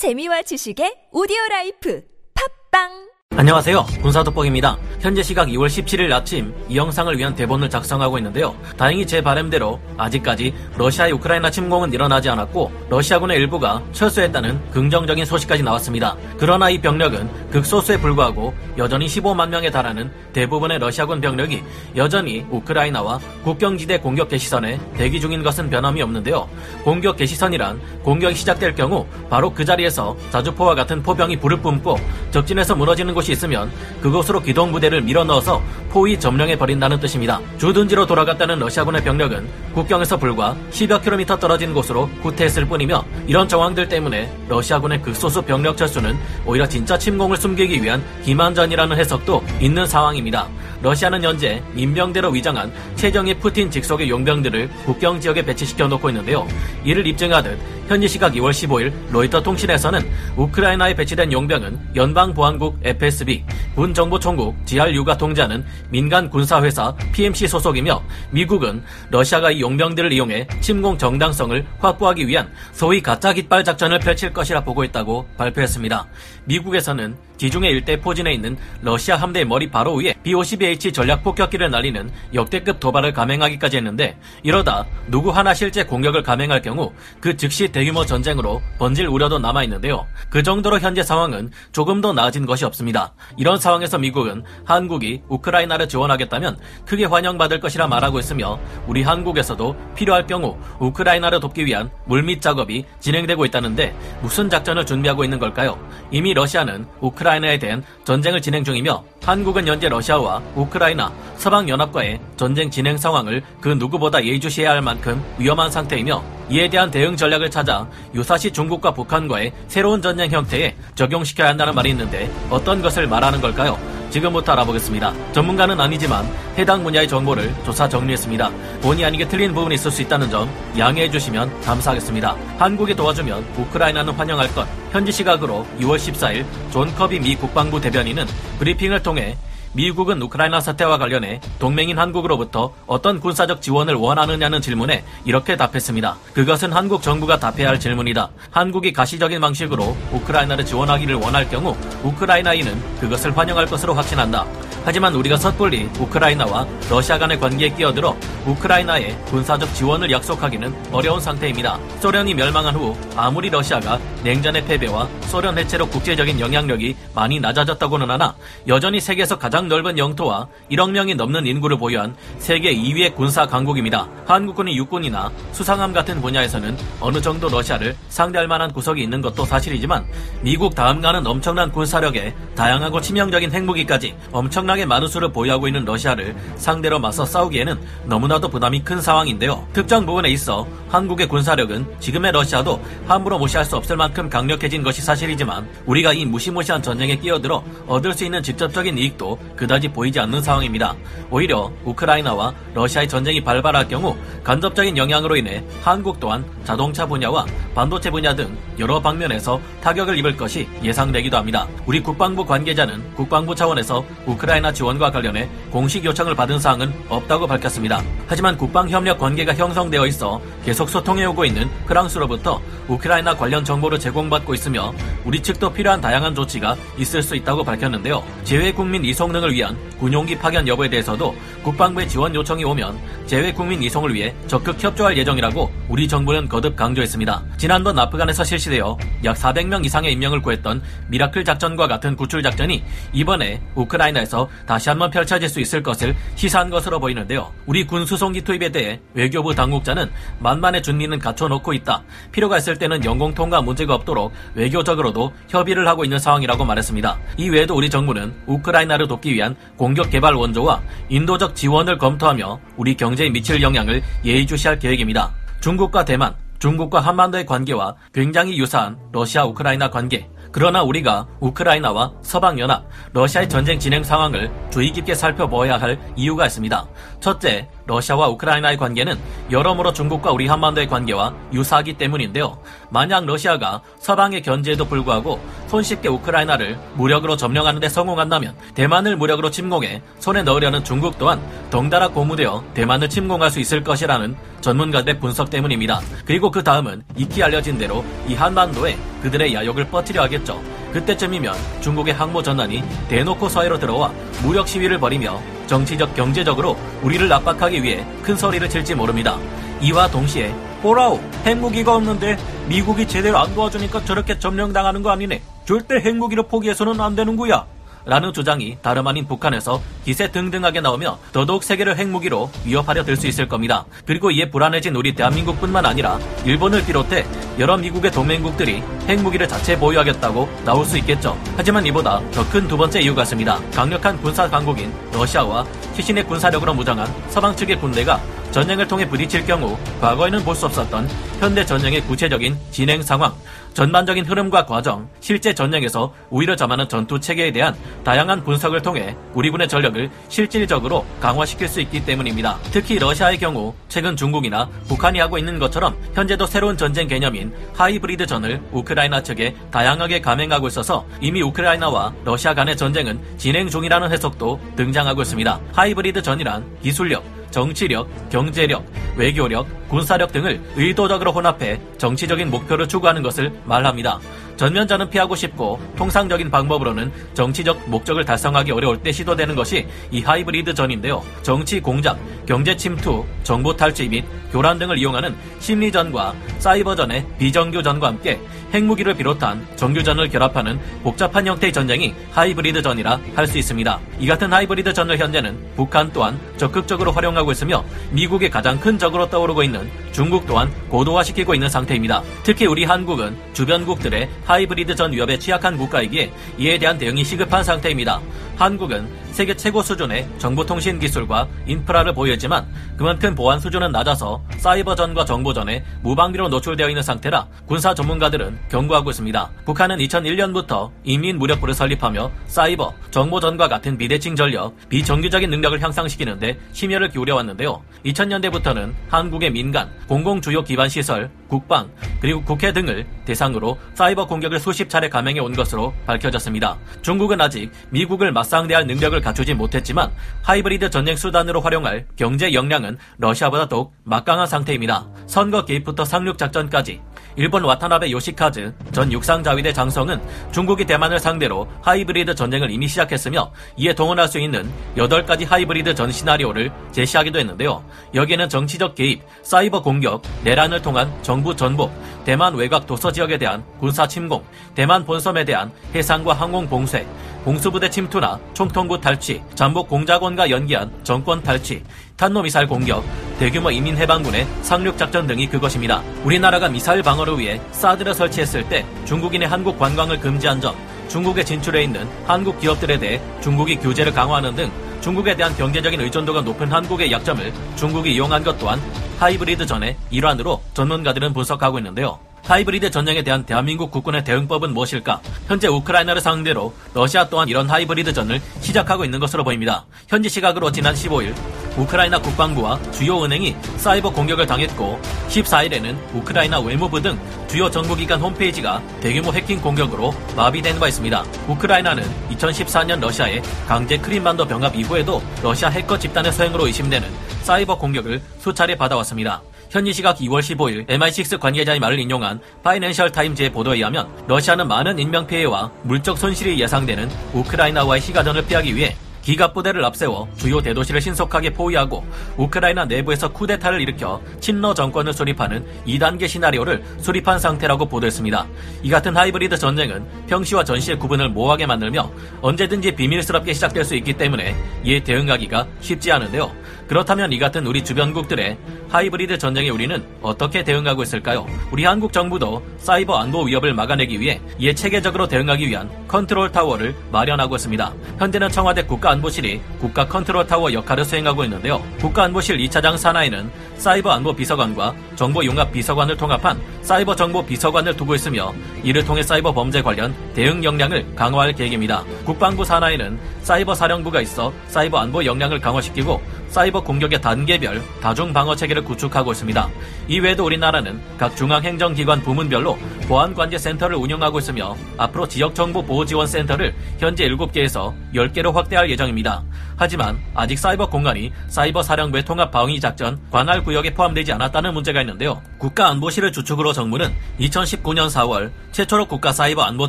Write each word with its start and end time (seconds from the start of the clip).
재미와 0.00 0.40
지식의 0.48 1.12
오디오 1.12 1.36
라이프. 1.50 2.00
팟빵 2.32 3.09
안녕하세요. 3.40 3.86
군사돋보기입니다. 4.02 4.76
현재 5.00 5.22
시각 5.22 5.48
2월 5.48 5.66
17일 5.66 6.12
아침 6.12 6.52
이 6.68 6.76
영상을 6.76 7.16
위한 7.16 7.34
대본을 7.34 7.70
작성하고 7.70 8.18
있는데요. 8.18 8.54
다행히 8.76 9.06
제 9.06 9.22
바람대로 9.22 9.80
아직까지 9.96 10.52
러시아의 10.76 11.12
우크라이나 11.12 11.50
침공은 11.50 11.90
일어나지 11.94 12.28
않았고 12.28 12.70
러시아군의 12.90 13.38
일부가 13.38 13.82
철수했다는 13.92 14.72
긍정적인 14.72 15.24
소식까지 15.24 15.62
나왔습니다. 15.62 16.18
그러나 16.36 16.68
이 16.68 16.78
병력은 16.82 17.48
극소수에 17.50 17.96
불과하고 17.98 18.52
여전히 18.76 19.06
15만 19.06 19.48
명에 19.48 19.70
달하는 19.70 20.12
대부분의 20.34 20.78
러시아군 20.78 21.22
병력이 21.22 21.62
여전히 21.96 22.44
우크라이나와 22.50 23.20
국경지대 23.42 24.00
공격 24.00 24.28
개시선에 24.28 24.78
대기 24.98 25.18
중인 25.18 25.42
것은 25.42 25.70
변함이 25.70 26.02
없는데요. 26.02 26.46
공격 26.84 27.16
개시선이란 27.16 27.80
공격이 28.02 28.34
시작될 28.34 28.74
경우 28.74 29.06
바로 29.30 29.50
그 29.50 29.64
자리에서 29.64 30.14
자주포와 30.30 30.74
같은 30.74 31.02
포병이 31.02 31.38
불을 31.38 31.62
뿜고 31.62 31.98
적진에서 32.32 32.74
무너지는 32.74 33.14
곳이 33.14 33.29
있으면 33.32 33.70
그곳으로 34.00 34.42
기동부대를 34.42 35.02
밀어넣어서 35.02 35.62
포위 35.90 36.18
점령해 36.18 36.56
버린다는 36.56 37.00
뜻입니다. 37.00 37.40
주둔지로 37.58 38.06
돌아갔다는 38.06 38.58
러시아군의 38.58 39.02
병력은 39.02 39.48
국경에서 39.74 40.16
불과 40.16 40.56
10여 40.70 41.02
킬로미터 41.02 41.38
떨어진 41.38 41.74
곳으로 41.74 42.06
후퇴했을 42.22 42.66
뿐이며 42.66 43.04
이런 43.26 43.48
정황들 43.48 43.88
때문에 43.88 44.32
러시아군의 44.48 45.02
극소수 45.02 45.42
병력 45.42 45.76
철수는 45.76 46.16
오히려 46.46 46.66
진짜 46.66 46.96
침공을 46.96 47.36
숨기기 47.36 47.82
위한 47.82 48.02
기만전이라는 48.24 48.96
해석도 48.96 49.42
있는 49.60 49.86
상황입니다. 49.86 50.48
러시아는 50.82 51.22
현재 51.22 51.62
민병대로 51.74 52.30
위장한 52.30 52.72
최정예 52.96 53.34
푸틴 53.34 53.70
직속의 53.70 54.08
용병들을 54.08 54.70
국경 54.86 55.20
지역에 55.20 55.44
배치시켜 55.44 55.88
놓고 55.88 56.08
있는데요. 56.10 56.46
이를 56.84 57.06
입증하듯 57.06 57.58
현지 57.90 58.06
시각 58.06 58.34
2월 58.34 58.50
15일 58.50 58.92
로이터 59.10 59.42
통신에서는 59.42 60.08
우크라이나에 60.36 60.94
배치된 60.94 61.32
용병은 61.32 61.96
연방보안국 61.96 62.78
FSB, 62.84 63.44
군정보총국 63.74 64.64
GRU가 64.64 65.18
통제하는 65.18 65.64
민간 65.88 66.30
군사회사 66.30 66.94
PMC 67.12 67.48
소속이며 67.48 68.00
미국은 68.30 68.80
러시아가 69.10 69.50
이 69.50 69.60
용병들을 69.60 70.12
이용해 70.12 70.46
침공 70.60 70.98
정당성을 70.98 71.66
확보하기 71.80 72.28
위한 72.28 72.48
소위 72.70 73.02
가짜 73.02 73.32
깃발 73.32 73.64
작전을 73.64 73.98
펼칠 73.98 74.32
것이라 74.32 74.62
보고 74.62 74.84
있다고 74.84 75.26
발표했습니다. 75.36 76.06
미국에서는 76.44 77.16
지중해 77.38 77.70
일대 77.70 77.98
포진해 77.98 78.34
있는 78.34 78.56
러시아 78.82 79.16
함대 79.16 79.44
머리 79.44 79.68
바로 79.68 79.94
위에 79.94 80.14
B-52H 80.22 80.92
전략 80.92 81.24
폭격기를 81.24 81.70
날리는 81.70 82.10
역대급 82.34 82.78
도발을 82.78 83.14
감행하기까지 83.14 83.78
했는데 83.78 84.16
이러다 84.42 84.86
누구 85.08 85.30
하나 85.30 85.54
실제 85.54 85.82
공격을 85.82 86.22
감행할 86.22 86.60
경우 86.60 86.92
그 87.18 87.36
즉시 87.36 87.66
대 87.66 87.79
규모 87.84 88.04
전쟁으로 88.04 88.60
번질 88.78 89.06
우려도 89.06 89.38
남아 89.38 89.64
있는데요. 89.64 90.06
그 90.28 90.42
정도로 90.42 90.78
현재 90.80 91.02
상황은 91.02 91.50
조금 91.72 92.00
더 92.00 92.12
나아진 92.12 92.46
것이 92.46 92.64
없습니다. 92.64 93.12
이런 93.36 93.58
상황에서 93.58 93.98
미국은 93.98 94.44
한국이 94.64 95.22
우크라이나를 95.28 95.88
지원하겠다면 95.88 96.58
크게 96.86 97.04
환영받을 97.04 97.60
것이라 97.60 97.86
말하고 97.86 98.18
있으며 98.18 98.58
우리 98.86 99.02
한국에서도 99.02 99.76
필요할 99.94 100.26
경우 100.26 100.56
우크라이나를 100.78 101.40
돕기 101.40 101.64
위한 101.66 101.90
물밑 102.06 102.42
작업이 102.42 102.84
진행되고 103.00 103.44
있다는데 103.46 103.94
무슨 104.22 104.48
작전을 104.48 104.86
준비하고 104.86 105.24
있는 105.24 105.38
걸까요? 105.38 105.78
이미 106.10 106.34
러시아는 106.34 106.86
우크라이나에 107.00 107.58
대한 107.58 107.84
전쟁을 108.04 108.42
진행 108.42 108.64
중이며 108.64 109.04
한국은 109.22 109.66
현재 109.66 109.88
러시아와 109.88 110.42
우크라이나, 110.54 111.12
서방연합과의 111.36 112.20
전쟁 112.36 112.70
진행 112.70 112.96
상황을 112.96 113.42
그 113.60 113.68
누구보다 113.68 114.24
예의주시해야 114.24 114.70
할 114.70 114.82
만큼 114.82 115.22
위험한 115.38 115.70
상태이며 115.70 116.39
이에 116.50 116.68
대한 116.68 116.90
대응 116.90 117.16
전략을 117.16 117.50
찾아 117.50 117.86
유사시 118.12 118.50
중국과 118.50 118.92
북한과의 118.92 119.52
새로운 119.68 120.02
전쟁 120.02 120.30
형태에 120.30 120.74
적용시켜야 120.96 121.48
한다는 121.50 121.74
말이 121.74 121.90
있는데 121.90 122.28
어떤 122.50 122.82
것을 122.82 123.06
말하는 123.06 123.40
걸까요? 123.40 123.78
지금부터 124.10 124.52
알아보겠습니다. 124.52 125.14
전문가는 125.32 125.80
아니지만 125.80 126.28
해당 126.58 126.82
분야의 126.82 127.06
정보를 127.06 127.54
조사 127.64 127.88
정리했습니다. 127.88 128.50
본의 128.82 129.04
아니게 129.04 129.28
틀린 129.28 129.54
부분이 129.54 129.76
있을 129.76 129.92
수 129.92 130.02
있다는 130.02 130.28
점 130.28 130.50
양해해 130.76 131.08
주시면 131.08 131.60
감사하겠습니다. 131.60 132.36
한국이 132.58 132.96
도와주면 132.96 133.46
우크라이나는 133.56 134.12
환영할 134.12 134.52
것. 134.52 134.66
현지 134.90 135.12
시각으로 135.12 135.64
2월 135.78 135.96
14일 135.96 136.44
존 136.72 136.92
커비 136.96 137.20
미 137.20 137.36
국방부 137.36 137.80
대변인은 137.80 138.26
브리핑을 138.58 139.00
통해 139.04 139.36
미국은 139.72 140.20
우크라이나 140.20 140.60
사태와 140.60 140.98
관련해 140.98 141.40
동맹인 141.60 141.98
한국으로부터 141.98 142.72
어떤 142.86 143.20
군사적 143.20 143.62
지원을 143.62 143.94
원하느냐는 143.94 144.60
질문에 144.60 145.04
이렇게 145.24 145.56
답했습니다. 145.56 146.16
그것은 146.34 146.72
한국 146.72 147.02
정부가 147.02 147.38
답해야 147.38 147.68
할 147.68 147.78
질문이다. 147.78 148.30
한국이 148.50 148.92
가시적인 148.92 149.40
방식으로 149.40 149.96
우크라이나를 150.12 150.64
지원하기를 150.64 151.14
원할 151.16 151.48
경우 151.48 151.76
우크라이나인은 152.02 152.98
그것을 152.98 153.36
환영할 153.36 153.66
것으로 153.66 153.94
확신한다. 153.94 154.44
하지만 154.84 155.14
우리가 155.14 155.36
섣불리 155.36 155.88
우크라이나와 155.98 156.66
러시아 156.88 157.18
간의 157.18 157.38
관계에 157.38 157.68
끼어들어 157.68 158.16
우크라이나에 158.46 159.14
군사적 159.26 159.72
지원을 159.74 160.10
약속하기는 160.10 160.74
어려운 160.90 161.20
상태입니다. 161.20 161.78
소련이 162.00 162.34
멸망한 162.34 162.74
후 162.74 162.96
아무리 163.14 163.50
러시아가 163.50 164.00
냉전의 164.24 164.64
패배와 164.64 165.06
소련 165.26 165.58
해체로 165.58 165.86
국제적인 165.86 166.40
영향력이 166.40 166.96
많이 167.14 167.38
낮아졌다고는 167.38 168.10
하나 168.10 168.34
여전히 168.66 169.00
세계에서 169.00 169.38
가장 169.38 169.59
넓은 169.68 169.98
영토와 169.98 170.46
1억 170.70 170.90
명이 170.90 171.14
넘는 171.14 171.46
인구를 171.46 171.78
보유한 171.78 172.14
세계 172.38 172.74
2위의 172.74 173.14
군사 173.14 173.46
강국입니다. 173.46 174.08
한국군의 174.26 174.76
육군이나 174.76 175.30
수상함 175.52 175.92
같은 175.92 176.20
분야에서는 176.20 176.76
어느 177.00 177.20
정도 177.20 177.48
러시아를 177.48 177.96
상대할 178.08 178.46
만한 178.46 178.72
구석이 178.72 179.02
있는 179.02 179.20
것도 179.20 179.44
사실이지만 179.44 180.04
미국 180.42 180.74
다음가는 180.74 181.26
엄청난 181.26 181.70
군사력에 181.72 182.34
다양하고 182.54 183.00
치명적인 183.00 183.52
핵무기까지 183.52 184.14
엄청나게 184.32 184.86
많은 184.86 185.08
수를 185.08 185.32
보유하고 185.32 185.66
있는 185.66 185.84
러시아를 185.84 186.36
상대로 186.56 186.98
맞서 186.98 187.24
싸우기에는 187.24 187.78
너무나도 188.04 188.48
부담이 188.48 188.84
큰 188.84 189.00
상황인데요. 189.00 189.66
특정 189.72 190.06
부분에 190.06 190.28
있어 190.30 190.66
한국의 190.88 191.28
군사력은 191.28 191.86
지금의 192.00 192.32
러시아도 192.32 192.80
함부로 193.06 193.38
무시할 193.38 193.64
수 193.64 193.76
없을 193.76 193.96
만큼 193.96 194.28
강력해진 194.28 194.82
것이 194.82 195.02
사실이지만 195.02 195.68
우리가 195.86 196.12
이 196.12 196.24
무시무시한 196.24 196.82
전쟁에 196.82 197.16
끼어들어 197.16 197.62
얻을 197.86 198.12
수 198.12 198.24
있는 198.24 198.42
직접적인 198.42 198.98
이익도 198.98 199.38
그다지 199.56 199.88
보이지 199.88 200.18
않는 200.20 200.42
상황입니다. 200.42 200.94
오히려 201.30 201.70
우크라이나와 201.84 202.54
러시아의 202.74 203.08
전쟁이 203.08 203.42
발발할 203.42 203.88
경우 203.88 204.16
간접적인 204.42 204.96
영향으로 204.96 205.36
인해 205.36 205.62
한국 205.82 206.18
또한 206.20 206.44
자동차 206.64 207.06
분야와 207.06 207.46
반도체 207.74 208.10
분야 208.10 208.34
등 208.34 208.56
여러 208.78 209.00
방면에서 209.00 209.60
타격을 209.82 210.18
입을 210.18 210.36
것이 210.36 210.68
예상되기도 210.82 211.36
합니다. 211.36 211.66
우리 211.86 212.00
국방부 212.00 212.44
관계자는 212.44 213.14
국방부 213.14 213.54
차원에서 213.54 214.04
우크라이나 214.26 214.72
지원과 214.72 215.10
관련해 215.10 215.48
공식 215.70 216.04
요청을 216.04 216.34
받은 216.34 216.58
사항은 216.58 216.92
없다고 217.08 217.46
밝혔습니다. 217.46 218.02
하지만 218.26 218.56
국방협력 218.56 219.18
관계가 219.18 219.54
형성되어 219.54 220.06
있어 220.06 220.40
계속 220.64 220.88
소통해오고 220.88 221.44
있는 221.44 221.68
프랑스로부터 221.86 222.60
우크라이나 222.88 223.36
관련 223.36 223.64
정보를 223.64 223.98
제공받고 223.98 224.54
있으며 224.54 224.92
우리 225.24 225.40
측도 225.40 225.72
필요한 225.72 226.00
다양한 226.00 226.34
조치가 226.34 226.76
있을 226.98 227.22
수 227.22 227.36
있다고 227.36 227.62
밝혔는데요. 227.64 228.22
제외 228.44 228.72
국민 228.72 229.04
이송 229.04 229.32
등을 229.32 229.52
위한 229.52 229.76
군용기 229.98 230.38
파견 230.38 230.66
여부에 230.66 230.88
대해서도 230.88 231.34
국방부의 231.62 232.08
지원 232.08 232.34
요청이 232.34 232.64
오면 232.64 232.98
재외 233.26 233.52
국민 233.52 233.82
이송을 233.82 234.14
위해 234.14 234.34
적극 234.46 234.82
협조할 234.82 235.16
예정이라고 235.18 235.70
우리 235.88 236.08
정부는 236.08 236.48
거듭 236.48 236.74
강조했습니다. 236.74 237.42
지난번 237.60 237.98
아프간에서 237.98 238.42
실시되어 238.42 238.96
약 239.24 239.36
400명 239.36 239.84
이상의 239.84 240.14
인명을 240.14 240.40
구했던 240.40 240.80
미라클 241.08 241.44
작전과 241.44 241.88
같은 241.88 242.16
구출 242.16 242.42
작전이 242.42 242.82
이번에 243.12 243.60
우크라이나에서 243.74 244.48
다시 244.64 244.88
한번 244.88 245.10
펼쳐질 245.10 245.46
수 245.46 245.60
있을 245.60 245.82
것을 245.82 246.16
시사한 246.36 246.70
것으로 246.70 246.98
보이는데요. 246.98 247.52
우리 247.66 247.86
군 247.86 248.06
수송기 248.06 248.40
투입에 248.40 248.70
대해 248.70 248.98
외교부 249.12 249.54
당국자는 249.54 250.10
만반의 250.38 250.82
준비는 250.82 251.18
갖춰놓고 251.18 251.74
있다. 251.74 252.02
필요가 252.32 252.56
있을 252.56 252.78
때는 252.78 253.04
영공 253.04 253.34
통과 253.34 253.60
문제가 253.60 253.94
없도록 253.94 254.32
외교적으로도 254.54 255.30
협의를 255.48 255.86
하고 255.86 256.04
있는 256.04 256.18
상황이라고 256.18 256.64
말했습니다. 256.64 257.18
이 257.36 257.50
외에도 257.50 257.76
우리 257.76 257.90
정부는 257.90 258.32
우크라이나를 258.46 259.06
돕기 259.06 259.34
위한 259.34 259.54
공적 259.76 260.08
개발 260.08 260.32
원조와 260.32 260.80
인도적 261.10 261.54
지원을 261.54 261.98
검토하며 261.98 262.58
우리 262.78 262.96
경제에 262.96 263.28
미칠 263.28 263.60
영향을 263.60 264.02
예의주시할 264.24 264.78
계획입니다. 264.78 265.34
중국과 265.60 266.06
대만, 266.06 266.34
중국과 266.60 267.00
한반도의 267.00 267.46
관계와 267.46 267.96
굉장히 268.12 268.58
유사한 268.58 268.98
러시아 269.12 269.44
우크라이나 269.46 269.90
관계, 269.90 270.28
그러나 270.52 270.82
우리가 270.82 271.26
우크라이나와 271.38 272.12
서방연합, 272.22 272.84
러시아의 273.12 273.48
전쟁 273.48 273.78
진행 273.78 274.02
상황을 274.02 274.50
주의 274.70 274.90
깊게 274.92 275.14
살펴보아야 275.14 275.78
할 275.78 275.98
이유가 276.16 276.46
있습니다. 276.46 276.86
첫째, 277.20 277.68
러시아와 277.86 278.28
우크라이나의 278.28 278.76
관계는 278.76 279.18
여러모로 279.50 279.92
중국과 279.92 280.32
우리 280.32 280.46
한반도의 280.46 280.88
관계와 280.88 281.34
유사하기 281.52 281.94
때문인데요. 281.94 282.58
만약 282.88 283.26
러시아가 283.26 283.82
서방의 283.98 284.42
견제에도 284.42 284.84
불구하고 284.86 285.40
손쉽게 285.68 286.08
우크라이나를 286.08 286.78
무력으로 286.94 287.36
점령하는 287.36 287.80
데 287.80 287.88
성공한다면 287.88 288.54
대만을 288.74 289.16
무력으로 289.16 289.50
침공해 289.50 290.02
손에 290.18 290.42
넣으려는 290.42 290.82
중국 290.82 291.18
또한 291.18 291.40
덩달아 291.70 292.08
고무되어 292.08 292.64
대만을 292.74 293.08
침공할 293.08 293.50
수 293.50 293.60
있을 293.60 293.84
것이라는 293.84 294.36
전문가들의 294.60 295.20
분석 295.20 295.50
때문입니다. 295.50 296.00
그리고 296.24 296.50
그 296.50 296.62
다음은 296.64 297.04
익히 297.16 297.42
알려진 297.42 297.78
대로 297.78 298.04
이 298.26 298.34
한반도에 298.34 298.96
그들의 299.22 299.54
야욕을 299.54 299.86
뻗으려 299.86 300.22
하겠죠. 300.22 300.60
그때쯤이면 300.92 301.54
중국의 301.80 302.14
항모 302.14 302.42
전단이 302.42 302.82
대놓고 303.08 303.48
서해로 303.48 303.78
들어와 303.78 304.12
무력 304.42 304.66
시위를 304.66 304.98
벌이며 304.98 305.40
정치적 305.66 306.14
경제적으로 306.14 306.76
우리를 307.02 307.32
압박하기 307.32 307.82
위해 307.82 308.04
큰 308.22 308.36
소리를 308.36 308.68
칠지 308.68 308.94
모릅니다. 308.94 309.38
이와 309.80 310.08
동시에 310.08 310.54
보라오 310.82 311.20
핵무기가 311.44 311.94
없는데 311.94 312.36
미국이 312.68 313.06
제대로 313.06 313.38
안 313.38 313.54
도와주니까 313.54 314.04
저렇게 314.04 314.38
점령당하는 314.38 315.02
거 315.02 315.10
아니네. 315.10 315.42
절대 315.64 315.96
핵무기를 315.96 316.44
포기해서는 316.48 317.00
안 317.00 317.14
되는 317.14 317.36
거야. 317.36 317.66
라는 318.06 318.32
주장이 318.32 318.78
다름 318.82 319.06
아닌 319.06 319.26
북한에서 319.26 319.80
기세 320.04 320.30
등등하게 320.32 320.80
나오며 320.80 321.18
더더욱 321.32 321.62
세계를 321.64 321.96
핵무기로 321.98 322.50
위협하려 322.64 323.04
들 323.04 323.16
수 323.16 323.26
있을 323.26 323.46
겁니다. 323.48 323.84
그리고 324.06 324.30
이에 324.30 324.50
불안해진 324.50 324.96
우리 324.96 325.14
대한민국뿐만 325.14 325.84
아니라 325.84 326.18
일본을 326.44 326.84
비롯해 326.86 327.26
여러 327.58 327.76
미국의 327.76 328.10
동맹국들이 328.10 328.82
핵무기를 329.08 329.46
자체 329.46 329.78
보유하겠다고 329.78 330.48
나올 330.64 330.84
수 330.86 330.96
있겠죠. 330.98 331.38
하지만 331.56 331.84
이보다 331.86 332.20
더 332.30 332.44
큰 332.50 332.66
두 332.66 332.76
번째 332.76 333.00
이유가 333.00 333.22
있습니다. 333.24 333.60
강력한 333.74 334.20
군사 334.22 334.48
강국인 334.48 334.92
러시아와 335.12 335.66
최신의 335.94 336.24
군사력으로 336.26 336.72
무장한 336.74 337.06
서방 337.28 337.54
측의 337.56 337.78
군대가 337.80 338.20
전쟁을 338.50 338.88
통해 338.88 339.08
부딪힐 339.08 339.46
경우 339.46 339.76
과거에는 340.00 340.44
볼 340.44 340.54
수 340.60 340.66
없었던 340.66 341.08
현대 341.38 341.64
전쟁의 341.64 342.02
구체적인 342.02 342.54
진행 342.70 343.00
상황, 343.02 343.32
전반적인 343.72 344.26
흐름과 344.26 344.66
과정, 344.66 345.08
실제 345.20 345.54
전쟁에서 345.54 346.12
우위를 346.28 346.56
점하는 346.56 346.86
전투 346.88 347.18
체계에 347.18 347.50
대한 347.52 347.74
다양한 348.04 348.44
분석을 348.44 348.82
통해 348.82 349.16
우리 349.32 349.48
군의 349.48 349.66
전력을 349.68 350.10
실질적으로 350.28 351.06
강화시킬 351.20 351.66
수 351.68 351.80
있기 351.80 352.04
때문입니다. 352.04 352.58
특히 352.72 352.98
러시아의 352.98 353.38
경우 353.38 353.72
최근 353.88 354.16
중국이나 354.16 354.68
북한이 354.88 355.18
하고 355.20 355.38
있는 355.38 355.58
것처럼 355.58 355.96
현재도 356.14 356.46
새로운 356.46 356.76
전쟁 356.76 357.08
개념인 357.08 357.54
하이브리드 357.74 358.26
전을 358.26 358.60
우크라이나 358.72 359.22
측에 359.22 359.54
다양하게 359.70 360.20
감행하고 360.20 360.66
있어서 360.66 361.06
이미 361.22 361.40
우크라이나와 361.40 362.12
러시아 362.24 362.52
간의 362.52 362.76
전쟁은 362.76 363.18
진행 363.38 363.70
중이라는 363.70 364.10
해석도 364.12 364.60
등장하고 364.76 365.22
있습니다. 365.22 365.60
하이브리드 365.72 366.20
전이란 366.20 366.66
기술력, 366.82 367.24
정치력, 367.50 368.30
경제력, 368.30 368.84
외교력, 369.16 369.66
군사력 369.88 370.32
등을 370.32 370.60
의도적으로 370.76 371.32
혼합해 371.32 371.80
정치적인 371.98 372.50
목표를 372.50 372.86
추구하는 372.86 373.22
것을 373.22 373.52
말합니다. 373.64 374.20
전면전은 374.56 375.08
피하고 375.08 375.34
싶고 375.34 375.80
통상적인 375.96 376.50
방법으로는 376.50 377.10
정치적 377.32 377.88
목적을 377.88 378.26
달성하기 378.26 378.72
어려울 378.72 378.98
때 379.02 379.10
시도되는 379.10 379.54
것이 379.54 379.86
이 380.10 380.20
하이브리드 380.20 380.74
전인데요. 380.74 381.24
정치 381.42 381.80
공작, 381.80 382.18
경제 382.44 382.76
침투, 382.76 383.24
정보 383.42 383.74
탈취 383.74 384.06
및 384.06 384.22
교란 384.52 384.78
등을 384.78 384.98
이용하는 384.98 385.34
심리전과 385.60 386.34
사이버전의 386.58 387.26
비정규전과 387.38 388.06
함께 388.06 388.38
핵무기를 388.74 389.14
비롯한 389.14 389.66
정규전을 389.76 390.28
결합하는 390.28 390.78
복잡한 391.02 391.46
형태의 391.46 391.72
전쟁이 391.72 392.14
하이브리드 392.30 392.82
전이라 392.82 393.18
할 393.34 393.46
수 393.46 393.56
있습니다. 393.58 393.98
이 394.20 394.26
같은 394.26 394.52
하이브리드 394.52 394.92
전을 394.92 395.18
현재는 395.18 395.56
북한 395.74 396.12
또한 396.12 396.38
적극적으로 396.58 397.10
활용하고 397.12 397.39
있으며 397.48 397.84
미국의 398.10 398.50
가장 398.50 398.78
큰 398.78 398.98
적으로 398.98 399.28
떠오르고 399.30 399.62
있는 399.62 399.90
중국 400.12 400.46
또한 400.46 400.70
고도화시키고 400.88 401.54
있는 401.54 401.68
상태입니다. 401.68 402.22
특히 402.42 402.66
우리 402.66 402.84
한국은 402.84 403.36
주변국들의 403.52 404.28
하이브리드 404.44 404.94
전 404.94 405.12
위협에 405.12 405.38
취약한 405.38 405.76
국가이기에 405.76 406.32
이에 406.58 406.78
대한 406.78 406.98
대응이 406.98 407.24
시급한 407.24 407.64
상태입니다. 407.64 408.20
한국은 408.56 409.08
세계 409.32 409.54
최고 409.54 409.82
수준의 409.82 410.28
정보통신 410.38 410.98
기술과 410.98 411.48
인프라를 411.66 412.12
보유했지만 412.12 412.66
그만큼 412.96 413.34
보안 413.34 413.58
수준은 413.60 413.92
낮아서 413.92 414.42
사이버전과 414.58 415.24
정보전에 415.24 415.84
무방비로 416.02 416.48
노출되어 416.48 416.88
있는 416.88 417.02
상태라 417.02 417.46
군사 417.66 417.94
전문가들은 417.94 418.58
경고하고 418.68 419.10
있습니다. 419.10 419.50
북한은 419.64 419.98
2001년부터 419.98 420.90
인민 421.04 421.38
무력부를 421.38 421.74
설립하며 421.74 422.30
사이버, 422.46 422.92
정보전과 423.10 423.68
같은 423.68 423.96
비대칭 423.96 424.36
전력, 424.36 424.74
비정규적인 424.88 425.48
능력을 425.48 425.80
향상시키는데 425.80 426.58
심혈을 426.72 427.10
기울여 427.10 427.36
왔는데요. 427.36 427.82
2000년대부터는 428.04 428.92
한국의 429.08 429.50
민간, 429.50 429.90
공공주요 430.06 430.64
기반 430.64 430.88
시설, 430.88 431.30
국방, 431.48 431.90
그리고 432.20 432.42
국회 432.42 432.72
등을 432.72 433.06
대상으로 433.24 433.78
사이버 433.94 434.26
공격을 434.26 434.60
수십 434.60 434.88
차례 434.88 435.08
감행해 435.08 435.40
온 435.40 435.54
것으로 435.54 435.92
밝혀졌습니다. 436.06 436.78
중국은 437.02 437.40
아직 437.40 437.70
미국을 437.90 438.32
맞상대할 438.32 438.86
능력을 438.86 439.19
갖추지 439.20 439.54
못했지만 439.54 440.10
하이브리드 440.42 440.90
전쟁 440.90 441.16
수단으로 441.16 441.60
활용할 441.60 442.06
경제 442.16 442.52
역량은 442.52 442.98
러시아보다 443.18 443.68
더욱 443.68 443.92
막강한 444.04 444.46
상태입니다. 444.46 445.06
선거 445.26 445.64
개입부터 445.64 446.04
상륙 446.04 446.38
작전까지 446.38 447.00
일본 447.36 447.64
와타나베 447.64 448.10
요시카즈 448.10 448.74
전 448.92 449.12
육상자위대 449.12 449.72
장성은 449.72 450.20
중국이 450.52 450.84
대만을 450.84 451.20
상대로 451.20 451.68
하이브리드 451.80 452.34
전쟁을 452.34 452.70
이미 452.70 452.88
시작했으며 452.88 453.52
이에 453.76 453.94
동원할 453.94 454.28
수 454.28 454.38
있는 454.38 454.68
8가지 454.96 455.46
하이브리드 455.46 455.94
전 455.94 456.10
시나리오를 456.10 456.72
제시하기도 456.92 457.38
했는데요. 457.38 457.84
여기에는 458.14 458.48
정치적 458.48 458.94
개입, 458.94 459.22
사이버 459.42 459.82
공격, 459.82 460.22
내란을 460.44 460.82
통한 460.82 461.10
정부 461.22 461.54
전복, 461.54 461.92
대만 462.24 462.54
외곽 462.54 462.86
도서 462.86 463.12
지역에 463.12 463.38
대한 463.38 463.64
군사 463.78 464.06
침공, 464.06 464.44
대만 464.74 465.04
본섬에 465.04 465.44
대한 465.44 465.70
해상과 465.94 466.34
항공 466.34 466.68
봉쇄, 466.68 467.06
공수부대 467.44 467.88
침투나 467.88 468.38
총통부 468.52 469.00
탈취, 469.00 469.42
잠복 469.54 469.88
공작원과 469.88 470.50
연기한 470.50 470.90
정권 471.02 471.42
탈취, 471.42 471.82
탄노미사일 472.16 472.66
공격, 472.66 473.02
대규모 473.38 473.70
이민 473.70 473.96
해방군의 473.96 474.46
상륙 474.62 474.98
작전 474.98 475.26
등이 475.26 475.48
그것입니다. 475.48 476.02
우리나라가 476.22 476.68
미사일 476.68 477.02
방어를 477.02 477.38
위해 477.38 477.60
사드를 477.72 478.12
설치했을 478.12 478.68
때 478.68 478.84
중국인의 479.06 479.48
한국 479.48 479.78
관광을 479.78 480.20
금지한 480.20 480.60
점, 480.60 480.74
중국에 481.08 481.42
진출해 481.42 481.82
있는 481.82 482.06
한국 482.26 482.60
기업들에 482.60 482.98
대해 482.98 483.20
중국이 483.40 483.76
규제를 483.76 484.12
강화하는 484.12 484.54
등 484.54 484.70
중국에 485.00 485.34
대한 485.34 485.56
경제적인 485.56 485.98
의존도가 486.00 486.42
높은 486.42 486.70
한국의 486.70 487.10
약점을 487.10 487.52
중국이 487.76 488.12
이용한 488.14 488.44
것 488.44 488.58
또한 488.58 488.78
하이브리드 489.18 489.64
전의 489.66 489.96
일환으로 490.10 490.62
전문가들은 490.74 491.32
분석하고 491.32 491.78
있는데요. 491.78 492.18
하이브리드 492.44 492.90
전쟁에 492.90 493.22
대한 493.22 493.44
대한민국 493.44 493.90
국군의 493.90 494.24
대응법은 494.24 494.72
무엇일까? 494.72 495.20
현재 495.46 495.68
우크라이나를 495.68 496.20
상대로 496.20 496.74
러시아 496.94 497.28
또한 497.28 497.48
이런 497.48 497.68
하이브리드 497.68 498.12
전을 498.12 498.40
시작하고 498.60 499.04
있는 499.04 499.20
것으로 499.20 499.44
보입니다. 499.44 499.86
현지 500.08 500.28
시각으로 500.28 500.72
지난 500.72 500.94
15일 500.94 501.34
우크라이나 501.76 502.20
국방부와 502.20 502.80
주요 502.90 503.22
은행이 503.22 503.56
사이버 503.76 504.10
공격을 504.10 504.46
당했고 504.46 505.00
14일에는 505.28 505.96
우크라이나 506.14 506.60
외무부 506.60 507.00
등 507.00 507.18
주요 507.48 507.70
정부기관 507.70 508.20
홈페이지가 508.20 508.82
대규모 509.00 509.32
해킹 509.32 509.60
공격으로 509.60 510.12
마비된 510.36 510.78
바 510.80 510.88
있습니다. 510.88 511.24
우크라이나는 511.48 512.02
2014년 512.30 513.00
러시아의 513.00 513.42
강제 513.66 513.96
크림반도 513.98 514.46
병합 514.46 514.74
이후에도 514.74 515.22
러시아 515.42 515.68
해커 515.68 515.98
집단의 515.98 516.32
소행으로 516.32 516.66
의심되는 516.66 517.08
사이버 517.42 517.78
공격을 517.78 518.20
수차례 518.38 518.76
받아왔습니다. 518.76 519.42
현지 519.70 519.92
시각 519.92 520.16
2월 520.18 520.40
15일 520.40 520.86
MI6 520.88 521.38
관계자의 521.38 521.78
말을 521.78 522.00
인용한 522.00 522.40
파이낸셜 522.64 523.12
타임즈의 523.12 523.52
보도에 523.52 523.76
의하면 523.76 524.08
러시아는 524.26 524.66
많은 524.66 524.98
인명피해와 524.98 525.70
물적 525.84 526.18
손실이 526.18 526.60
예상되는 526.60 527.08
우크라이나와의 527.34 528.02
희가전을 528.02 528.46
피하기 528.46 528.74
위해 528.74 528.96
기갑 529.22 529.54
부대를 529.54 529.84
앞세워 529.84 530.28
주요 530.36 530.60
대도시를 530.60 531.00
신속하게 531.00 531.50
포위하고 531.50 532.04
우크라이나 532.36 532.86
내부에서 532.86 533.28
쿠데타를 533.28 533.80
일으켜 533.80 534.20
친러 534.40 534.74
정권을 534.74 535.12
수립하는 535.12 535.64
2단계 535.86 536.26
시나리오를 536.26 536.82
수립한 536.98 537.38
상태라고 537.38 537.86
보도했습니다. 537.86 538.46
이 538.82 538.90
같은 538.90 539.16
하이브리드 539.16 539.56
전쟁은 539.56 540.04
평시와 540.26 540.64
전시의 540.64 540.98
구분을 540.98 541.28
모호하게 541.28 541.66
만들며 541.66 542.10
언제든지 542.40 542.96
비밀스럽게 542.96 543.52
시작될 543.52 543.84
수 543.84 543.94
있기 543.94 544.14
때문에 544.14 544.56
이에 544.84 545.00
대응하기가 545.00 545.66
쉽지 545.80 546.10
않은데요. 546.10 546.50
그렇다면 546.90 547.32
이 547.32 547.38
같은 547.38 547.64
우리 547.68 547.84
주변국들의 547.84 548.58
하이브리드 548.88 549.38
전쟁에 549.38 549.68
우리는 549.68 550.04
어떻게 550.22 550.64
대응하고 550.64 551.04
있을까요? 551.04 551.46
우리 551.70 551.84
한국 551.84 552.12
정부도 552.12 552.64
사이버 552.78 553.16
안보 553.16 553.44
위협을 553.44 553.72
막아내기 553.74 554.20
위해 554.20 554.40
이에 554.58 554.74
체계적으로 554.74 555.28
대응하기 555.28 555.68
위한 555.68 555.88
컨트롤 556.08 556.50
타워를 556.50 556.96
마련하고 557.12 557.54
있습니다. 557.54 557.94
현재는 558.18 558.48
청와대 558.48 558.82
국가안보실이 558.82 559.60
국가 559.78 560.08
컨트롤 560.08 560.44
타워 560.48 560.72
역할을 560.72 561.04
수행하고 561.04 561.44
있는데요. 561.44 561.80
국가안보실 562.00 562.58
2차장 562.58 562.98
산하에는 562.98 563.48
사이버 563.76 564.10
안보 564.10 564.34
비서관과 564.34 564.92
정보 565.14 565.44
융합 565.44 565.70
비서관을 565.70 566.16
통합한 566.16 566.60
사이버 566.82 567.14
정보 567.14 567.46
비서관을 567.46 567.96
두고 567.96 568.16
있으며 568.16 568.52
이를 568.82 569.04
통해 569.04 569.22
사이버 569.22 569.52
범죄 569.52 569.80
관련 569.80 570.12
대응 570.34 570.64
역량을 570.64 571.14
강화할 571.14 571.52
계획입니다. 571.52 572.02
국방부 572.24 572.64
산하에는 572.64 573.16
사이버 573.42 573.76
사령부가 573.76 574.20
있어 574.22 574.52
사이버 574.66 574.98
안보 574.98 575.24
역량을 575.24 575.60
강화시키고 575.60 576.20
사이버 576.50 576.82
공격의 576.82 577.20
단계별 577.20 577.80
다중 578.02 578.32
방어 578.32 578.56
체계를 578.56 578.84
구축하고 578.84 579.32
있습니다. 579.32 579.68
이외에도 580.08 580.44
우리나라는 580.44 581.00
각 581.16 581.36
중앙행정기관 581.36 582.22
부문별로 582.22 582.76
보안관제센터를 583.06 583.96
운영하고 583.96 584.40
있으며 584.40 584.76
앞으로 584.98 585.28
지역정보 585.28 585.84
보호지원센터를 585.84 586.74
현재 586.98 587.28
7개에서 587.28 587.94
10개로 588.14 588.52
확대할 588.52 588.90
예정입니다. 588.90 589.44
하지만 589.76 590.18
아직 590.34 590.58
사이버 590.58 590.90
공간이 590.90 591.32
사이버 591.46 591.82
사령부의 591.82 592.24
통합 592.24 592.50
방위 592.50 592.80
작전 592.80 593.18
관할 593.30 593.62
구역에 593.62 593.94
포함되지 593.94 594.32
않았다는 594.32 594.74
문제가 594.74 595.00
있는데요. 595.00 595.40
국가안보실을 595.58 596.32
주축으로 596.32 596.72
정부는 596.72 597.14
2019년 597.38 598.08
4월 598.08 598.50
최초로 598.72 599.06
국가 599.06 599.32
사이버 599.32 599.62
안보 599.62 599.88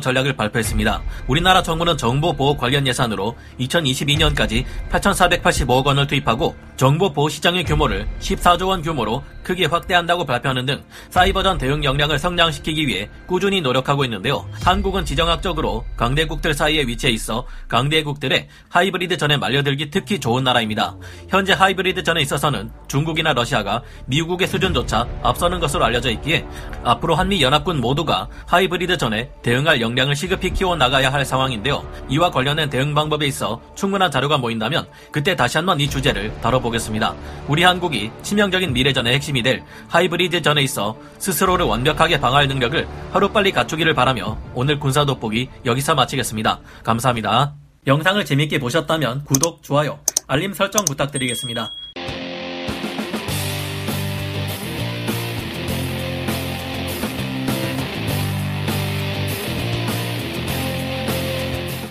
전략을 0.00 0.36
발표했습니다. 0.36 1.02
우리나라 1.28 1.62
정부는 1.62 1.96
정보 1.96 2.32
보호 2.32 2.56
관련 2.56 2.86
예산으로 2.86 3.36
2022년까지 3.60 4.64
8,485억 4.90 5.86
원을 5.86 6.06
투입하고 6.06 6.56
정보 6.76 7.12
보호 7.12 7.28
시장의 7.28 7.64
규모를 7.64 8.08
14조 8.20 8.68
원 8.68 8.82
규모로 8.82 9.22
크게 9.42 9.66
확대한다고 9.66 10.24
발표하는 10.24 10.66
등 10.66 10.82
사이버전 11.10 11.58
대응 11.58 11.84
역량을 11.84 12.18
성장시키기 12.18 12.86
위해 12.86 13.08
꾸준히 13.26 13.60
노력하고 13.60 14.04
있는데요. 14.04 14.48
한국은 14.62 15.04
지정학적으로 15.04 15.84
강대국들 15.96 16.54
사이에 16.54 16.82
위치해 16.82 17.12
있어 17.12 17.46
강대국들의 17.68 18.48
하이브리드 18.68 19.16
전에 19.16 19.36
말려들기 19.36 19.90
특히 19.90 20.18
좋은 20.18 20.44
나라입니다. 20.44 20.96
현재 21.28 21.52
하이브리드 21.52 22.02
전에 22.02 22.20
있어서는 22.20 22.70
중국이나 22.88 23.32
러시아가 23.32 23.82
미국의 24.06 24.48
수준조차 24.48 25.06
앞서는 25.22 25.60
것으로 25.60 25.84
알려져 25.84 26.10
있기에 26.10 26.46
앞으로 26.84 27.14
한미 27.14 27.42
연합군 27.42 27.80
모두가 27.80 28.28
하이브리드 28.72 28.96
전에 28.96 29.30
대응할 29.42 29.82
역량을 29.82 30.16
시급히 30.16 30.50
키워 30.50 30.74
나가야 30.76 31.12
할 31.12 31.26
상황인데요. 31.26 31.86
이와 32.08 32.30
관련된 32.30 32.70
대응 32.70 32.94
방법에 32.94 33.26
있어 33.26 33.60
충분한 33.74 34.10
자료가 34.10 34.38
모인다면 34.38 34.88
그때 35.10 35.36
다시 35.36 35.58
한번 35.58 35.78
이 35.78 35.88
주제를 35.88 36.32
다뤄보겠습니다. 36.40 37.14
우리 37.48 37.62
한국이 37.64 38.10
치명적인 38.22 38.72
미래전의 38.72 39.12
핵심이 39.14 39.42
될 39.42 39.62
하이브리드 39.88 40.40
전에 40.40 40.62
있어 40.62 40.96
스스로를 41.18 41.66
완벽하게 41.66 42.18
방어할 42.18 42.48
능력을 42.48 42.88
하루빨리 43.12 43.52
갖추기를 43.52 43.94
바라며 43.94 44.38
오늘 44.54 44.80
군사 44.80 45.04
돋보기 45.04 45.50
여기서 45.66 45.94
마치겠습니다. 45.94 46.60
감사합니다. 46.82 47.54
영상을 47.86 48.24
재밌게 48.24 48.58
보셨다면 48.58 49.24
구독, 49.24 49.62
좋아요, 49.62 49.98
알림 50.26 50.54
설정 50.54 50.84
부탁드리겠습니다. 50.86 51.70